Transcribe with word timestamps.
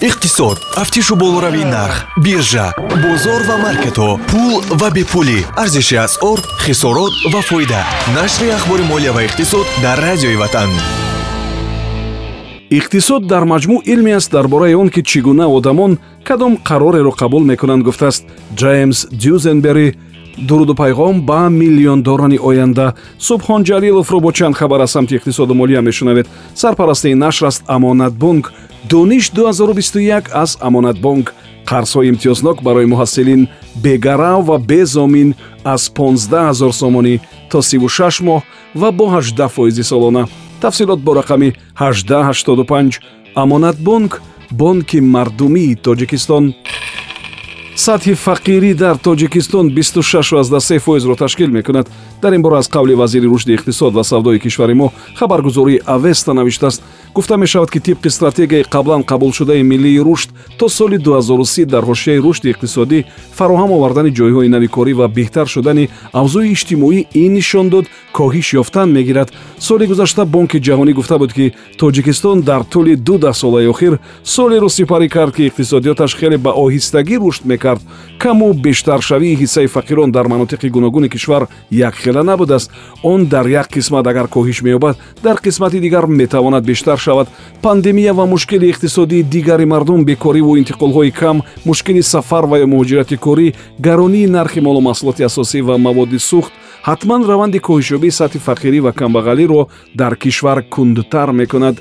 иқтисод. 0.00 0.58
Тафтишу 0.74 1.16
болоравии 1.16 1.64
нарх 1.64 2.06
биржа 2.16 2.74
бозор 3.02 3.42
ва 3.48 3.56
маркетҳо 3.66 4.18
пул 4.30 4.62
ва 4.80 4.90
бепулӣ. 4.90 5.44
Арзиши 5.56 5.96
асъор 5.96 6.38
хисорот 6.64 7.12
ва 7.32 7.40
фоида. 7.42 7.84
Нашри 8.14 8.48
ахбори 8.50 8.82
молия 8.82 9.12
ва 9.12 9.22
иқтисод 9.24 9.66
дар 9.82 9.98
радиои 9.98 10.36
ватан. 10.36 10.70
Иқтисод 12.70 13.26
дар 13.26 13.44
маҷмӯъ 13.44 13.82
илме 13.84 14.12
аст 14.16 14.30
дар 14.30 14.46
бораи 14.48 14.74
он 14.74 14.88
ки 14.90 15.02
чӣ 15.02 15.20
гуна 15.20 15.46
одамон 15.48 15.98
кадом 16.24 16.56
қарореро 16.68 17.12
қабул 17.20 17.44
мекунанд 17.44 17.82
гуфтааст 17.84 18.24
ҷеймс 18.56 18.98
дюзенбери 19.10 19.96
дуруду 20.38 20.74
пайғом 20.74 21.22
ба 21.22 21.48
миллиондорони 21.48 22.38
оянда. 22.38 22.94
Субҳон 23.18 23.64
ҷалиловро 23.64 24.20
бо 24.20 24.32
чанд 24.32 24.56
хабар 24.56 24.80
аз 24.80 24.90
самти 24.90 25.16
иқтисоду 25.16 25.54
молия 25.54 25.82
мешунавед. 25.82 26.28
Сарпарастии 26.54 27.14
нашр 27.14 27.46
аст 27.46 27.62
амонатбонк 27.66 28.52
дониш 28.90 29.30
2021 29.30 30.30
аз 30.32 30.58
амонатбонк 30.60 31.34
қарзҳои 31.66 32.08
имтиёзнок 32.12 32.62
барои 32.62 32.86
муҳассилин 32.86 33.48
бегарав 33.84 34.44
ва 34.48 34.58
безомин 34.58 35.34
аз 35.64 35.88
15 35.88 36.52
0 36.52 36.72
сомонӣ 36.72 37.20
то 37.50 37.62
36 37.62 38.22
моҳ 38.22 38.42
ва 38.74 38.92
бо 38.92 39.04
18 39.04 39.48
фоизи 39.48 39.82
солона. 39.82 40.28
Тафсилот 40.60 41.00
бо 41.00 41.14
рақами 41.14 41.54
1885 41.78 43.00
амонатбонк 43.34 44.22
бонки 44.50 45.00
мардумии 45.00 45.76
тоҷикистон 45.76 46.54
сатҳи 47.86 48.14
фақирӣ 48.26 48.72
дар 48.82 48.96
тоҷикистон 49.06 49.66
26 49.74 50.78
фоизро 50.78 51.14
ташкил 51.22 51.50
мекунад 51.58 51.86
дар 52.22 52.32
ин 52.34 52.42
бора 52.42 52.58
аз 52.58 52.68
қавли 52.68 52.94
вазири 52.94 53.26
рушди 53.26 53.56
иқтисод 53.56 53.94
ва 53.94 54.04
савдои 54.04 54.38
кишвари 54.38 54.74
мо 54.74 54.92
хабаргузории 55.16 55.80
авеста 55.86 56.34
навиштааст. 56.34 56.82
Гуфта 57.14 57.36
мешавад 57.36 57.70
ки 57.70 57.78
тибқи 57.78 58.08
стратегияи 58.08 58.62
қаблан 58.62 59.04
қабулшудаи 59.04 59.62
миллии 59.62 59.98
рушд 59.98 60.30
то 60.58 60.68
соли 60.68 60.98
2030 60.98 61.64
дар 61.66 61.84
ҳошияи 61.84 62.18
рушди 62.18 62.52
иқтисодӣ 62.52 63.04
фароҳам 63.34 63.72
овардани 63.72 64.10
ҷойҳои 64.10 64.48
нави 64.48 64.68
корӣ 64.68 64.92
ва 64.94 65.08
беҳтар 65.08 65.46
шудани 65.46 65.88
авзои 66.12 66.52
иҷтимоӣ 66.52 67.06
ин 67.14 67.32
нишон 67.32 67.68
дод 67.68 67.86
коҳиш 68.12 68.54
ёфтан 68.54 68.92
мегирад. 68.92 69.32
Соли 69.58 69.86
гузашта 69.86 70.24
бонки 70.24 70.58
ҷаҳонӣ 70.58 70.92
гуфта 70.92 71.18
буд 71.18 71.32
ки 71.32 71.52
тоҷикистон 71.78 72.40
дар 72.42 72.62
тӯли 72.72 72.96
ду 72.96 73.18
даҳсолаи 73.18 73.66
охир 73.66 73.98
солеро 74.24 74.68
сипарӣ 74.68 75.08
кард 75.08 75.34
ки 75.36 75.48
иқтисодиёташ 75.48 76.14
хеле 76.20 76.38
ба 76.38 76.50
оҳистагӣ 76.50 77.16
рушд 77.18 77.44
мекард. 77.44 77.82
Каму 78.18 78.52
бештаршавии 78.52 79.36
ҳиссаи 79.40 79.66
фақирон 79.66 80.10
дар 80.12 80.26
манотиқи 80.26 80.68
гуногуни 80.68 81.08
кишвар 81.08 81.48
якхела 82.10 82.22
набудааст. 82.22 82.70
Он 83.02 83.26
дар 83.26 83.46
як 83.46 83.68
қисмат 83.70 84.06
агар 84.06 84.26
коҳиш 84.28 84.62
меёбад 84.62 84.96
дар 85.22 85.36
қисмати 85.36 85.80
дигар 85.80 86.06
метавонад 86.06 86.64
бештар 86.64 86.98
шавад. 86.98 87.28
Пандемия 87.62 88.14
ва 88.14 88.26
мушкили 88.26 88.70
иқтисодии 88.70 89.22
дигари 89.22 89.64
мардум 89.64 90.04
бекориву 90.04 90.56
интиқолҳои 90.56 91.12
кам 91.12 91.42
мушкили 91.64 92.02
сафар 92.02 92.46
ва 92.46 92.58
ё 92.58 92.66
муҳоҷирати 92.66 93.16
корӣ 93.16 93.54
гаронии 93.78 94.26
нархи 94.26 94.60
молу 94.60 94.80
маҳсулоти 94.80 95.22
асосӣ 95.22 95.62
ва 95.62 95.78
маводи 95.78 96.18
сӯхт 96.18 96.52
ҳатман 96.82 97.26
раванди 97.28 97.58
коҳишёбии 97.58 98.10
сатҳи 98.10 98.38
фақирӣ 98.38 98.80
ва 98.80 98.92
камбағалиро 98.92 99.66
дар 99.94 100.16
кишвар 100.16 100.62
кундтар 100.62 101.32
мекунад 101.32 101.76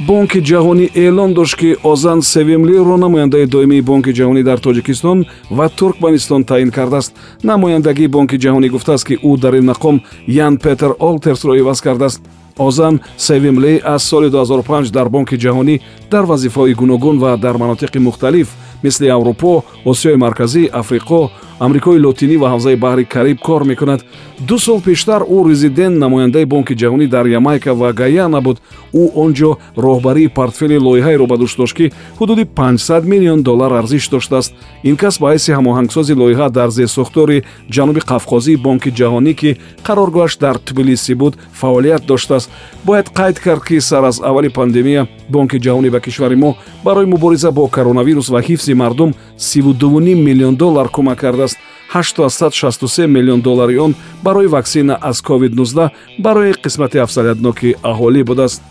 бонки 0.00 0.40
ҷаҳонӣ 0.40 0.86
эълон 0.94 1.32
дошт 1.34 1.56
ки 1.60 1.76
озан 1.82 2.20
севимлиро 2.22 2.96
намояндаи 2.96 3.46
доимии 3.46 3.82
бонки 3.82 4.12
ҷаҳонӣ 4.18 4.42
дар 4.44 4.58
тоҷикистон 4.58 5.18
ва 5.50 5.68
туркманистон 5.68 6.44
таъин 6.44 6.70
кардааст. 6.70 7.12
Намояндагии 7.44 8.12
бонки 8.14 8.36
ҷаҳонӣ 8.44 8.68
гуфтааст 8.74 9.04
ки 9.08 9.14
ӯ 9.30 9.32
дар 9.42 9.54
ин 9.54 9.64
мақом 9.72 9.96
ян 10.28 10.54
петер 10.64 10.92
олтерсро 10.98 11.52
иваз 11.56 11.80
кардааст. 11.80 12.20
Озан 12.58 13.00
севимли 13.16 13.80
аз 13.84 14.02
соли 14.02 14.28
2005 14.30 14.90
дар 14.90 15.08
бонки 15.08 15.36
ҷаҳонӣ 15.36 15.80
дар 16.10 16.24
вазифаҳои 16.24 16.74
гуногун 16.74 17.18
ва 17.18 17.36
дар 17.36 17.56
манотиқи 17.56 17.98
мухталиф 17.98 18.48
мисли 18.82 19.08
аврупо 19.08 19.64
осиёи 19.84 20.16
марказӣ 20.16 20.62
африқо 20.80 21.30
амрикои 21.58 21.98
лотинӣ 21.98 22.36
ва 22.42 22.48
ҳавзаи 22.52 22.76
баҳри 22.84 23.04
кариб 23.04 23.38
кор 23.40 23.62
мекунад. 23.64 24.00
Ду 24.48 24.58
сол 24.58 24.80
пештар 24.80 25.22
ӯ 25.22 25.38
резидент 25.50 25.96
намояндаи 25.98 26.44
бонки 26.44 26.74
ҷаҳонӣ 26.74 27.06
дар 27.08 27.26
ямайка 27.26 27.74
ва 27.74 27.92
гаяна 27.92 28.40
буд. 28.40 28.56
Ӯ 28.94 29.02
он 29.22 29.30
ҷо 29.38 29.50
роҳбарии 29.76 30.28
портфели 30.28 30.78
лоиҳаеро 30.86 31.26
ба 31.26 31.36
дӯш 31.36 31.56
дошт 31.56 31.74
ки 31.78 31.92
ҳудуди 32.18 32.44
500 32.44 33.04
миллион 33.04 33.42
доллар 33.42 33.72
арзиш 33.72 34.08
доштааст. 34.08 34.54
Ин 34.84 34.96
кас 34.96 35.18
ба 35.20 35.26
ҳайси 35.32 35.50
ҳамоҳангсози 35.58 36.14
лоиҳа 36.22 36.50
дар 36.50 36.70
зерсохтори 36.70 37.44
ҷануби 37.74 38.00
қавқозии 38.00 38.56
бонки 38.56 38.90
ҷаҳонӣ 38.98 39.34
ки 39.40 39.50
қароргоҳаш 39.86 40.38
дар 40.40 40.56
тбилисӣ 40.66 41.14
буд 41.14 41.34
фаъолият 41.52 42.02
доштааст. 42.06 42.50
Бояд 42.84 43.08
қайд 43.18 43.36
кард 43.44 43.62
ки 43.68 43.80
сар 43.80 44.04
аз 44.04 44.20
аввали 44.20 44.48
пандемия 44.48 45.08
бонки 45.28 45.56
ҷаҳонӣ 45.64 45.90
ба 45.90 46.00
кишвари 46.00 46.36
мо 46.36 46.56
барои 46.84 47.06
мубориза 47.06 47.50
бо 47.52 47.68
коронавирус 47.68 48.28
ва 48.28 48.40
ҳифзи 48.42 48.74
мардум 48.74 49.14
32 49.38 50.14
миллион 50.14 50.56
доллар 50.56 50.88
кӯмак 50.88 51.18
кардааст. 51.18 51.58
863 51.92 53.06
миллион 53.06 53.40
доллари 53.40 53.78
он 53.78 53.94
барои 54.22 54.46
ваксина 54.46 54.98
аз 55.00 55.22
covid-19 55.22 55.90
барои 56.18 56.52
қисмати 56.52 56.98
афзалиятноки 56.98 57.76
аҳолӣ 57.82 58.24
будааст. 58.24 58.62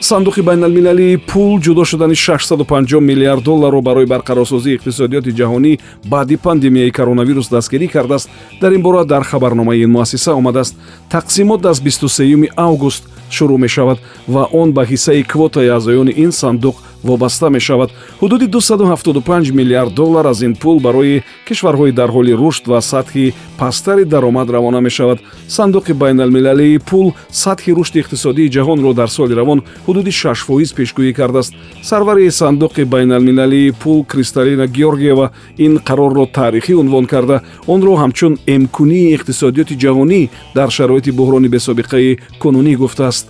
Сандуқи 0.00 0.42
байналмилалии 0.42 1.16
пул 1.16 1.60
ҷудо 1.60 1.84
шудани 1.84 2.14
650 2.14 3.00
миллиард 3.00 3.42
долларро 3.42 3.80
барои 3.82 4.06
барқарорсозии 4.06 4.76
иқтисодиёти 4.76 5.30
ҷаҳонӣ 5.38 5.78
баъди 6.04 6.36
пандемияи 6.36 6.90
коронавирус 6.90 7.48
дастгирӣ 7.48 7.88
кардааст. 7.88 8.30
Дар 8.60 8.72
ин 8.72 8.82
бора 8.82 9.04
дар 9.04 9.24
хабарномаи 9.24 9.82
ин 9.82 9.90
муассиса 9.90 10.34
омадааст. 10.34 10.76
Тақсимот 11.10 11.66
аз 11.66 11.80
23 11.80 12.48
август 12.56 13.08
шурӯъ 13.30 13.58
мешавад 13.58 13.98
ва 14.28 14.48
он 14.52 14.72
ба 14.72 14.84
ҳиссаи 14.84 15.22
квотаи 15.24 15.68
аъзоёни 15.68 16.12
ин 16.16 16.30
сандуқ 16.30 16.76
вобаста 17.02 17.50
мешавад. 17.50 17.90
Ҳудуди 18.20 18.46
275 18.46 19.50
миллиард 19.52 19.94
доллар 19.94 20.26
аз 20.26 20.42
ин 20.42 20.54
пул 20.54 20.80
барои 20.80 21.22
кишварҳои 21.48 21.92
дар 21.92 22.10
ҳоли 22.10 22.32
рушд 22.32 22.66
ва 22.66 22.80
сатҳи 22.80 23.34
пасттари 23.58 24.04
даромад 24.04 24.50
равона 24.50 24.80
мешавад. 24.80 25.18
Сандуқи 25.48 25.92
байналмилалии 25.92 26.78
пул 26.78 27.14
сатҳи 27.30 27.72
рушди 27.72 28.00
иқтисодии 28.02 28.50
ҷаҳонро 28.50 28.94
дар 28.94 29.08
соли 29.08 29.34
равон 29.34 29.62
ҳудуди 29.86 30.10
6 30.10 30.44
фоиз 30.46 30.72
пешгӯӣ 30.72 31.12
кардааст. 31.12 31.52
Сарвари 31.82 32.30
сандуқи 32.30 32.84
байналмилалии 32.84 33.72
пул 33.82 34.04
кристалина 34.04 34.66
георгиева 34.66 35.30
ин 35.58 35.78
қарорро 35.78 36.26
таърихӣ 36.32 36.74
унвон 36.74 37.06
карда. 37.06 37.42
Онро 37.66 37.94
ҳамчун 38.02 38.38
эмкунии 38.46 39.14
иқтисодиёти 39.16 39.74
ҷаҳонӣ 39.82 40.28
дар 40.54 40.70
шароити 40.70 41.10
буҳрони 41.18 41.48
бесобиқаи 41.54 42.18
кунунӣ 42.40 42.74
гуфтааст 42.76 43.26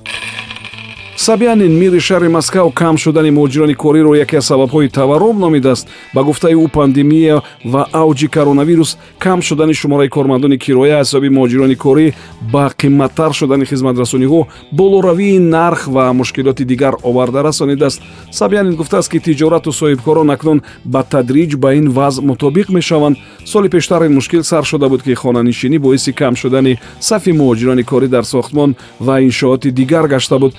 сабианин 1.16 1.72
мири 1.78 2.00
шаҳри 2.00 2.28
москав 2.28 2.72
кам 2.74 2.96
шудани 2.98 3.30
муҳоҷирони 3.30 3.74
кориро 3.74 4.14
яке 4.14 4.36
аз 4.36 4.46
сабабҳои 4.50 4.88
таваррум 4.88 5.38
номидааст. 5.40 5.88
Ба 6.14 6.22
гуфтаи 6.22 6.54
ӯ 6.54 6.68
пандемия 6.68 7.42
ва 7.64 7.86
авҷи 7.92 8.28
коронавирус 8.28 8.98
кам 9.18 9.42
шудани 9.42 9.74
шумораи 9.74 10.08
кормандони 10.08 10.58
кироя 10.58 11.00
аз 11.00 11.08
ҳисоби 11.08 11.28
муҳоҷирони 11.28 11.76
корӣ 11.76 12.12
ба 12.52 12.70
қимматтар 12.80 13.32
шудани 13.32 13.64
хизматрасониҳо 13.64 14.46
болоравии 14.72 15.38
нарх 15.38 15.88
ва 15.88 16.12
мушкилоти 16.12 16.64
дигар 16.64 16.94
оварда 17.02 17.42
расонидааст. 17.42 18.02
Сабианин 18.30 18.74
гуфтааст 18.76 19.10
ки 19.10 19.18
тиҷорату 19.20 19.72
соҳибкорон 19.72 20.30
акнун 20.30 20.62
ба 20.84 21.02
тадриҷ 21.02 21.56
ба 21.56 21.74
ин 21.74 21.88
вазъ 21.88 22.22
мутобиқ 22.22 22.68
мешаванд. 22.70 23.16
Соли 23.44 23.68
пештар 23.68 24.02
ин 24.06 24.14
мушкил 24.14 24.44
сар 24.44 24.64
шуда 24.64 24.88
буд 24.88 25.02
ки 25.02 25.14
хонанишинӣ 25.14 25.78
боиси 25.78 26.12
кам 26.12 26.36
шудани 26.36 26.78
сафи 27.00 27.32
муҳоҷирони 27.32 27.84
корӣ 27.90 28.08
дар 28.08 28.24
сохтмон 28.24 28.74
ва 29.00 29.20
иншооти 29.20 29.70
дигар 29.70 30.06
гашта 30.08 30.38
буд 30.38 30.54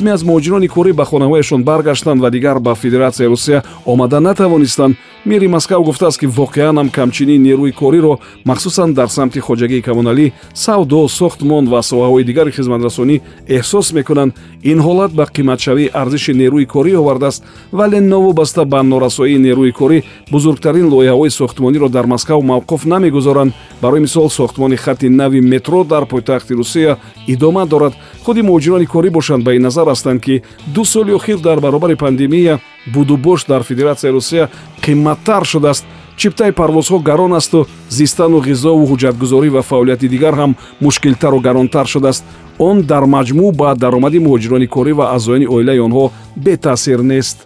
қисме 0.00 0.12
аз 0.12 0.22
муҳоҷирони 0.24 0.68
корӣ 0.68 0.92
ба 0.92 1.04
хонаҳояшон 1.04 1.62
баргаштанд 1.64 2.20
ва 2.22 2.30
дигар 2.30 2.58
ба 2.58 2.74
федератсияи 2.74 3.28
русия 3.28 3.62
омада 3.84 4.20
натавонистанд. 4.20 4.96
Мери 5.26 5.48
москав 5.48 5.82
гуфтааст 5.84 6.18
ки 6.20 6.26
воқеан 6.26 6.76
ҳам 6.80 6.88
камчинии 6.90 7.38
нерӯи 7.38 7.72
кориро 7.72 8.18
махсусан 8.44 8.94
дар 8.94 9.08
самти 9.08 9.40
хоҷагии 9.40 9.82
камоналӣ 9.82 10.32
савдо 10.54 11.08
сохтмон 11.08 11.68
ва 11.68 11.80
соҳаҳои 11.82 12.24
дигари 12.24 12.50
хизматрасонӣ 12.52 13.20
эҳсос 13.48 13.92
мекунанд. 13.92 14.32
Ин 14.62 14.78
ҳолат 14.86 15.12
ба 15.18 15.24
қиматшавии 15.36 15.90
арзиши 15.92 16.32
нерӯи 16.32 16.66
корӣ 16.74 16.92
овардааст 16.96 17.44
вале 17.72 18.00
новобаста 18.00 18.64
ба 18.64 18.82
норасоии 18.82 19.38
нерӯи 19.46 19.72
корӣ 19.80 19.98
бузургтарин 20.32 20.88
лоиҳаҳои 20.92 21.30
сохтмониро 21.30 21.88
дар 21.88 22.06
москав 22.06 22.40
мавқуф 22.42 22.86
намегузоранд. 22.86 23.52
Барои 23.82 24.00
мисол 24.00 24.30
сохтмони 24.30 24.76
хатти 24.76 25.08
нави 25.08 25.40
метро 25.40 25.84
дар 25.84 26.06
пойтахти 26.06 26.54
русия 26.54 26.96
идома 27.26 27.66
дорад. 27.66 27.92
Худи 28.24 28.40
муҳоҷирони 28.40 28.86
корӣ 28.86 29.10
бошанд 29.10 29.44
ба 29.44 29.54
ин 29.54 29.62
назар 29.62 29.89
ҳастанд 29.92 30.20
ки 30.20 30.42
ду 30.74 30.84
соли 30.84 31.12
охир 31.12 31.38
дар 31.38 31.60
баробари 31.60 31.94
пандемия 31.94 32.60
будубош 32.94 33.44
дар 33.44 33.62
федератсияи 33.62 34.12
русия 34.12 34.48
қимматтар 34.82 35.44
шудааст. 35.44 35.84
Чиптаи 36.16 36.52
парвозҳо 36.52 36.98
гарон 36.98 37.32
асту 37.32 37.66
зистану 37.88 38.38
ғизову 38.48 38.84
ҳуҷҷатгузорӣ 38.90 39.48
ва 39.50 39.62
фаъолияти 39.62 40.08
дигар 40.08 40.34
ҳам 40.34 40.56
мушкилтару 40.80 41.40
гаронтар 41.40 41.86
шудааст. 41.86 42.24
Он 42.58 42.82
дар 42.82 43.04
маҷмӯъ 43.04 43.52
ба 43.60 43.74
даромади 43.74 44.18
муҳоҷирони 44.18 44.68
корӣ 44.74 44.92
ва 44.92 45.04
аъзоёни 45.16 45.46
оилаи 45.54 45.80
онҳо 45.86 46.10
бетаъсир 46.36 47.00
нест 47.12 47.36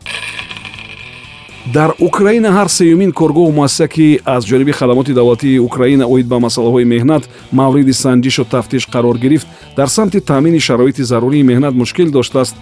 дар 1.73 1.95
украина 1.99 2.49
ҳар 2.49 2.69
сеюмин 2.69 3.13
коргоҳу 3.13 3.53
муассиса 3.53 3.89
ки 3.89 4.21
аз 4.25 4.45
ҷониби 4.45 4.73
хадамоти 4.73 5.13
давлатии 5.15 5.59
украина 5.59 6.05
оид 6.07 6.27
ба 6.27 6.39
масъалаҳои 6.39 6.85
меҳнат 6.85 7.23
мавриди 7.53 7.93
санҷишу 7.93 8.45
тафтиш 8.45 8.87
қарор 8.95 9.17
гирифт. 9.19 9.47
Дар 9.77 9.87
самти 9.87 10.21
таъмини 10.21 10.61
шароити 10.61 11.03
зарурии 11.03 11.43
меҳнат 11.43 11.75
мушкил 11.75 12.11
доштааст. 12.11 12.57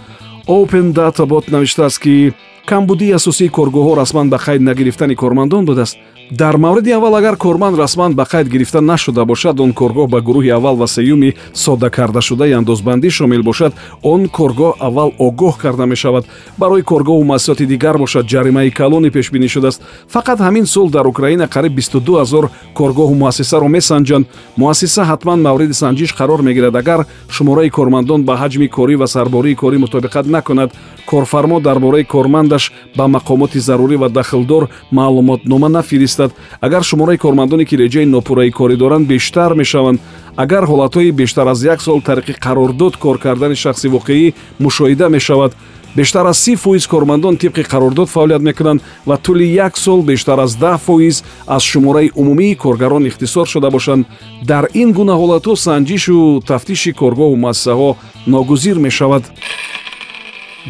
Open 0.47 0.93
databot 0.93 1.51
навиштааст 1.51 1.99
ки 1.99 2.33
камбудии 2.65 3.11
асосии 3.11 3.49
коргоҳҳо 3.49 3.95
расман 4.01 4.29
ба 4.29 4.37
қайд 4.37 4.61
нагирифтани 4.61 5.15
кормандон 5.15 5.65
будааст 5.65 5.97
дар 6.37 6.57
мавриди 6.57 6.91
аввал 6.91 7.15
агар 7.15 7.37
корманд 7.37 7.77
расман 7.77 8.15
ба 8.15 8.23
қайд 8.23 8.47
гирифта 8.49 8.81
нашуда 8.81 9.25
бошад 9.25 9.59
он 9.59 9.71
коргоҳ 9.73 10.07
ба 10.09 10.19
гурӯҳи 10.19 10.49
аввал 10.49 10.75
ва 10.75 10.87
сеюми 10.87 11.35
содда 11.53 11.89
кардашудаи 11.89 12.51
андозбандӣ 12.53 13.09
шомил 13.09 13.43
бошад. 13.43 13.73
Он 14.01 14.27
коргоҳ 14.27 14.73
аввал 14.79 15.13
огоҳ 15.19 15.57
карда 15.57 15.85
мешавад. 15.85 16.25
Барои 16.57 16.81
коргоҳу 16.81 17.23
муассисоти 17.23 17.65
дигар 17.65 17.97
бошад. 17.97 18.25
Ҷаримаи 18.25 18.71
калоне 18.71 19.11
пешбинӣ 19.11 19.47
шудааст. 19.47 19.81
Фақат 20.13 20.39
ҳамин 20.39 20.65
сол 20.65 20.89
дар 20.89 21.05
украина 21.05 21.45
қариб 21.45 21.73
22 21.75 22.17
ҳазор 22.21 22.49
коргоҳу 22.73 23.13
муассисаро 23.13 23.67
месанҷанд. 23.67 24.25
Муассиса 24.57 25.03
ҳатман 25.03 25.39
мавриди 25.41 25.73
санҷиш 25.73 26.15
қарор 26.19 26.41
мегирад. 26.41 26.75
Агар 26.75 27.05
шумораи 27.29 27.69
кормандон 27.69 28.23
ба 28.23 28.33
ҳаҷми 28.41 28.67
корӣ 28.69 28.95
ва 28.95 29.07
сарбории 29.07 29.55
корӣ 29.55 29.77
мутобиқат 29.77 30.25
накунад 30.25 30.71
корфармо 31.05 31.59
дар 31.59 31.79
бораи 31.79 32.03
кормандаш 32.03 32.71
ба 32.97 33.05
мақомоти 33.07 33.59
зарурӣ 33.59 33.97
ва 33.97 34.09
дахлдор 34.09 34.69
маълумотнома 34.91 35.69
нафиристад 35.69 36.22
агар 36.61 36.83
шумораи 36.83 37.17
кормандоне 37.17 37.65
ки 37.65 37.75
реҷаи 37.75 38.05
нопурраи 38.05 38.51
корӣ 38.51 38.75
доранд 38.77 39.07
бештар 39.07 39.53
мешаванд. 39.53 39.99
Агар 40.37 40.63
ҳолатҳои 40.63 41.11
бештар 41.11 41.47
аз 41.47 41.63
як 41.63 41.81
сол 41.81 41.99
тариқи 42.01 42.33
қарордод 42.45 42.97
кор 42.97 43.17
кардани 43.19 43.55
шахси 43.55 43.87
воқеӣ 43.87 44.33
мушоҳида 44.59 45.09
мешавад. 45.09 45.51
Бештар 45.95 46.25
аз 46.25 46.37
си 46.37 46.55
фоиз 46.55 46.87
кормандон 46.87 47.37
тибқи 47.37 47.63
қарордод 47.63 48.09
фаъолият 48.09 48.41
мекунанд 48.41 48.81
ва 49.05 49.17
тӯли 49.17 49.43
як 49.43 49.77
сол 49.77 50.01
бештар 50.01 50.39
аз 50.39 50.55
даҳ 50.55 50.77
фоиз 50.77 51.23
аз 51.47 51.63
шумораи 51.63 52.11
умумии 52.15 52.55
коргарон 52.55 53.05
ихтисор 53.05 53.47
шуда 53.47 53.69
бошанд. 53.69 54.05
Дар 54.41 54.67
ин 54.73 54.91
гуна 54.93 55.13
ҳолатҳо 55.13 55.55
санҷишу 55.55 56.41
тафтиши 56.47 56.91
коргоҳу 56.93 57.35
муассисаҳо 57.35 57.95
ногузир 58.27 58.77
мешавад 58.79 59.23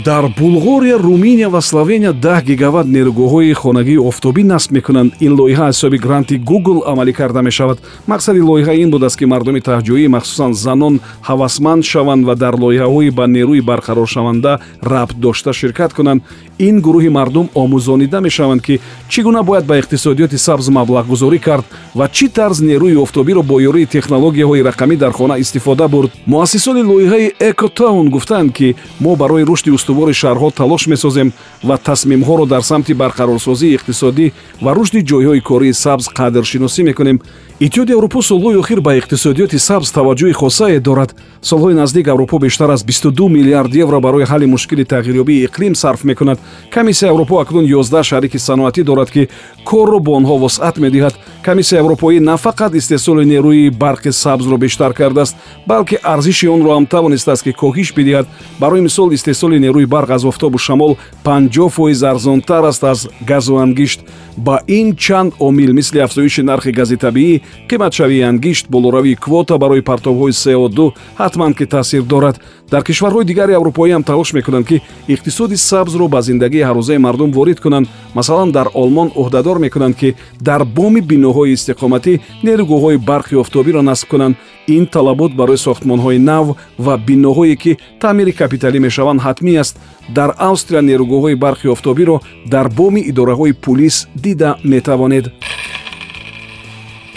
дар 0.01 0.25
булғория 0.33 0.97
руминия 0.97 1.49
ва 1.49 1.61
словения 1.61 2.13
10 2.13 2.41
гигават 2.45 2.87
нерӯгоҳҳои 2.87 3.53
хонагии 3.53 3.97
офтобӣ 3.97 4.43
насб 4.43 4.71
мекунанд. 4.71 5.13
Ин 5.21 5.33
лоиҳа 5.37 5.67
аз 5.67 5.77
ҳисоби 5.77 5.97
гранти 5.97 6.39
google 6.39 6.81
амалӣ 6.85 7.13
карда 7.13 7.41
мешавад. 7.41 7.77
Мақсади 8.07 8.41
лоиҳа 8.41 8.73
ин 8.73 8.89
буд 8.89 9.03
аст 9.03 9.17
ки 9.19 9.25
мардуми 9.25 9.61
таҳҷоӣ 9.61 10.07
махсусан 10.07 10.53
занон 10.53 10.99
ҳавасманд 11.21 11.83
шаванд 11.83 12.25
ва 12.25 12.35
дар 12.35 12.53
лоиҳаҳои 12.53 13.11
ба 13.11 13.27
нерӯи 13.27 13.61
барқароршаванда 13.61 14.59
рабт 14.81 15.15
дошта 15.19 15.53
ширкат 15.53 15.93
кунанд 15.93 16.21
ин 16.59 16.81
гурӯҳи 16.81 17.09
мардум 17.09 17.49
омӯзонида 17.55 18.19
мешаванд 18.21 18.61
ки 18.61 18.79
чӣ 19.09 19.23
гуна 19.23 19.43
бояд 19.43 19.65
ба 19.65 19.79
иқтисодиёти 19.79 20.37
сабз 20.37 20.69
маблағгузорӣ 20.69 21.39
кард 21.39 21.65
ва 21.95 22.07
чӣ 22.07 22.27
тарз 22.29 22.61
нерӯи 22.61 23.01
офтобиро 23.03 23.41
бо 23.43 23.59
ёрии 23.69 23.85
технологияҳои 23.85 24.63
рақамӣ 24.69 24.95
дар 24.97 25.11
хона 25.11 25.35
истифода 25.37 25.87
бурд. 25.87 26.11
муассисони 26.25 26.81
лоиҳаи 26.81 27.33
экотаун 27.39 28.09
гуфтанд 28.09 28.53
ки 28.53 28.75
мо 28.99 29.15
барои 29.15 29.43
рушди 29.43 29.71
устувори 29.71 30.13
шаҳрҳо 30.13 30.51
талош 30.55 30.87
месозем 30.87 31.33
ва 31.63 31.77
тасмимҳоро 31.77 32.45
дар 32.45 32.63
самти 32.63 32.93
барқарорсозии 32.93 33.75
иқтисодӣ 33.77 34.31
ва 34.61 34.73
рушди 34.75 34.99
ҷойҳои 35.09 35.41
кории 35.41 35.73
сабз 35.73 36.05
қадршиносӣ 36.17 36.83
мекунем. 36.83 37.19
Иттиҳоди 37.59 37.93
аврупо 37.93 38.19
солҳои 38.21 38.59
охир 38.61 38.79
ба 38.81 38.91
иқтисодиёти 38.99 39.57
сабз 39.57 39.91
таваҷҷӯҳи 39.91 40.33
хосае 40.33 40.79
дорад. 40.79 41.11
солҳои 41.41 41.73
наздик 41.73 42.07
аврупо 42.07 42.39
бештар 42.39 42.69
аз 42.69 42.83
22 42.83 43.29
миллиард 43.29 43.75
евро 43.75 43.99
барои 43.99 44.23
ҳалли 44.23 44.45
мушкили 44.45 44.85
тағйирёбии 44.85 45.45
иқлим 45.47 45.73
сарф 45.75 46.03
мекунад 46.03 46.39
комиссияи 46.69 47.11
аврупо 47.11 47.39
акнун 47.39 47.65
11 47.65 48.03
шарики 48.03 48.37
саноатӣ 48.37 48.83
дорад 48.83 49.11
ки 49.11 49.29
корро 49.63 49.99
бо 49.99 50.11
онҳо 50.19 50.37
восъат 50.37 50.77
медиҳад 50.77 51.13
комиссияи 51.43 51.81
аврупоӣ 51.81 52.19
на 52.19 52.35
фақат 52.37 52.71
истеҳсоли 52.79 53.23
нерӯи 53.33 53.69
барқи 53.83 54.11
сабзро 54.11 54.57
бештар 54.57 54.93
кардааст 54.93 55.35
балки 55.67 55.97
арзиши 56.13 56.47
онро 56.47 56.69
ҳам 56.75 56.85
тавонистааст 56.93 57.43
ки 57.43 57.51
коҳиш 57.61 57.89
бидиҳад. 57.97 58.25
Барои 58.59 58.81
мисол 58.81 59.09
истеҳсоли 59.11 59.57
нерӯи 59.65 59.85
барқ 59.95 60.09
аз 60.15 60.23
офтобу 60.25 60.57
шамол 60.57 60.97
50 61.25 61.69
фоиз 61.69 62.03
арзонтар 62.03 62.63
аст 62.63 62.83
аз 62.83 63.09
газу 63.27 63.55
ангишт. 63.57 63.99
Ба 64.37 64.59
ин 64.67 64.95
чанд 64.95 65.33
омил 65.39 65.73
мисли 65.73 65.99
афзоиши 65.99 66.41
нархи 66.41 66.71
гази 66.71 66.97
табиӣ 66.97 67.41
қиматшавии 67.69 68.21
ангишт 68.21 68.65
болоравии 68.69 69.15
квота 69.15 69.57
барои 69.57 69.81
партовҳои 69.81 70.31
co2 70.31 70.93
ҳатман 71.19 71.53
ки 71.57 71.65
таъсир 71.65 72.01
дорад. 72.01 72.39
Дар 72.71 72.83
кишварҳои 72.83 73.25
дигари 73.25 73.53
аврупоӣ 73.53 73.91
ҳам 73.93 74.03
талош 74.03 74.33
мекунанд 74.33 74.65
ки 74.67 74.81
иқтисоди 75.07 75.55
сабзро 75.55 76.07
ба 76.07 76.21
зиндагии 76.21 76.63
ҳаррӯзаи 76.69 76.97
мардум 76.97 77.31
ворид 77.31 77.59
кунанд. 77.59 77.87
Масалан 78.13 78.51
дар 78.51 78.67
олмон 78.73 79.09
ӯҳдадор 79.21 79.57
мекунанд 79.59 79.95
ки 79.95 80.15
дар 80.41 80.61
боми 80.65 81.01
биноҳои 81.33 81.53
истиқоматӣ 81.57 82.13
нерӯгоҳҳои 82.43 82.97
барқи 83.09 83.35
офтобиро 83.43 83.81
насб 83.81 84.07
кунанд. 84.11 84.35
Ин 84.67 84.85
талабот 84.85 85.31
барои 85.39 85.57
сохтмонҳои 85.57 86.19
нав 86.19 86.45
ва 86.85 86.93
биноҳое 87.07 87.55
ки 87.55 87.77
таъмири 88.01 88.33
капиталӣ 88.41 88.79
мешаванд 88.79 89.19
ҳатмӣ 89.25 89.53
аст. 89.63 89.75
Дар 90.17 90.29
австрия 90.49 90.81
нерӯгоҳҳои 90.89 91.35
барқи 91.45 91.67
офтобиро 91.75 92.21
дар 92.53 92.67
боми 92.77 93.01
идораҳои 93.11 93.53
пулис 93.63 94.07
дида 94.23 94.49
метавонед. 94.63 95.25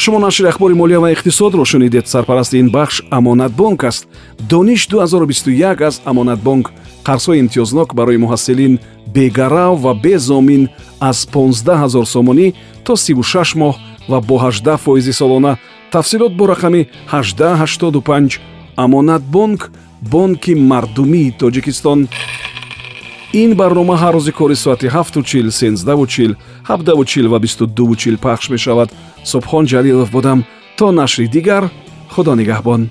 Шумо 0.02 0.18
нашри 0.18 0.46
ахбори 0.52 0.74
молия 0.74 1.00
ва 1.00 1.12
иқтисодро 1.14 1.64
шунидед. 1.64 2.08
Сарпарасти 2.08 2.56
ин 2.58 2.68
бахш 2.70 2.96
амонатбонк 3.10 3.84
аст. 3.84 4.08
Дониш 4.50 4.88
2021 4.88 5.82
аз 5.88 6.02
амонатбонк. 6.04 6.66
Қарзҳои 7.06 7.40
имтиёзнок 7.44 7.94
барои 7.94 8.22
муҳассилин 8.24 8.78
бегарав 9.14 9.74
ва 9.84 9.94
безомин 9.94 10.68
аз 11.00 11.26
15 11.26 11.76
ҳазор 11.82 12.04
сомонӣ 12.04 12.52
то 12.84 12.92
36 12.96 13.56
моҳ 13.56 13.74
ва 14.08 14.20
бо 14.20 14.38
18 14.38 14.76
фоизи 14.76 15.12
солона 15.12 15.58
тафсилот 15.90 16.32
бо 16.36 16.46
рақами 16.46 16.88
1885 17.12 18.40
амонатбонк 18.76 19.70
бонки 20.02 20.54
мардумии 20.54 21.34
тоҷикистон. 21.38 22.08
Ин 23.32 23.54
барнома 23.54 23.96
ҳар 24.02 24.14
рӯзи 24.16 24.32
кори 24.32 24.56
соати 24.56 24.86
7чил 24.86 25.46
1сенздаучил 25.48 26.36
7дачил 26.68 27.26
ва 27.28 27.38
22чил 27.38 28.16
пахш 28.18 28.50
мешавад. 28.50 28.88
Субҳон 29.24 29.64
ҷалилов 29.66 30.10
будам. 30.10 30.44
То 30.78 30.92
нашри 30.92 31.26
дигар 31.28 31.70
худо 32.14 32.34
нигаҳбон 32.34 32.90